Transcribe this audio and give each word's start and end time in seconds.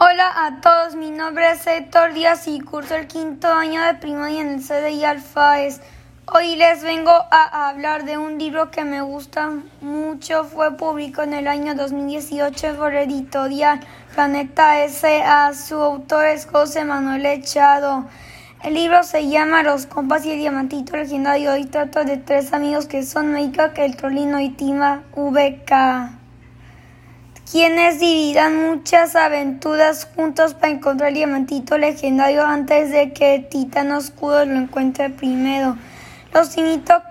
Hola 0.00 0.46
a 0.46 0.60
todos, 0.60 0.94
mi 0.94 1.10
nombre 1.10 1.50
es 1.50 1.66
Héctor 1.66 2.14
Díaz 2.14 2.46
y 2.46 2.60
curso 2.60 2.94
el 2.94 3.08
quinto 3.08 3.52
año 3.52 3.82
de 3.82 3.94
primaria 3.94 4.42
en 4.42 4.50
el 4.50 4.62
CDI 4.62 5.02
Alfaes. 5.02 5.80
Hoy 6.32 6.54
les 6.54 6.84
vengo 6.84 7.10
a 7.10 7.68
hablar 7.68 8.04
de 8.04 8.16
un 8.16 8.38
libro 8.38 8.70
que 8.70 8.84
me 8.84 9.00
gusta 9.02 9.50
mucho. 9.80 10.44
Fue 10.44 10.76
publicado 10.76 11.26
en 11.26 11.34
el 11.34 11.48
año 11.48 11.74
2018 11.74 12.76
por 12.76 12.94
editorial 12.94 13.80
Planeta 14.14 14.84
S.A. 14.84 15.52
Su 15.52 15.82
autor 15.82 16.26
es 16.26 16.46
José 16.46 16.84
Manuel 16.84 17.26
Echado. 17.26 18.04
El 18.62 18.74
libro 18.74 19.02
se 19.02 19.26
llama 19.26 19.64
Los 19.64 19.86
compas 19.86 20.24
y 20.24 20.30
el 20.30 20.38
diamantito 20.38 20.96
legendario 20.96 21.56
y 21.56 21.64
trata 21.64 22.04
de 22.04 22.18
tres 22.18 22.52
amigos 22.52 22.86
que 22.86 23.02
son 23.02 23.32
Meika, 23.32 23.72
El 23.74 23.96
Trolino 23.96 24.38
y 24.38 24.50
Tima 24.50 25.02
VK 25.16 26.17
quienes 27.50 27.98
vivirán 27.98 28.68
muchas 28.68 29.16
aventuras 29.16 30.06
juntos 30.14 30.52
para 30.54 30.68
encontrar 30.68 31.08
el 31.08 31.14
diamantito 31.14 31.78
legendario 31.78 32.44
antes 32.44 32.90
de 32.90 33.12
que 33.12 33.38
titán 33.38 33.90
oscuro 33.92 34.44
lo 34.44 34.56
encuentre 34.56 35.08
primero. 35.08 35.76
Los 36.34 36.56
invito 36.58 36.92
a 36.92 37.04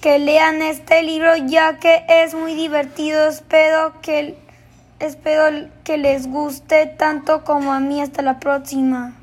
que 0.00 0.18
lean 0.18 0.62
este 0.62 1.02
libro 1.02 1.36
ya 1.36 1.78
que 1.78 2.04
es 2.08 2.34
muy 2.34 2.54
divertido. 2.54 3.28
Espero 3.28 4.00
que, 4.00 4.38
espero 5.00 5.68
que 5.82 5.98
les 5.98 6.28
guste 6.28 6.86
tanto 6.86 7.44
como 7.44 7.72
a 7.72 7.80
mí. 7.80 8.00
Hasta 8.00 8.22
la 8.22 8.38
próxima. 8.38 9.19